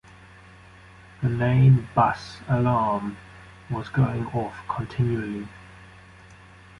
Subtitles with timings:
[1.21, 3.17] The main buss alarm
[3.69, 5.47] was going off continually.